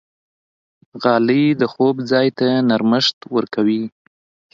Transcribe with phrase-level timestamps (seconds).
[1.01, 3.83] غالۍ د خوب ځای ته نرمښت ورکوي.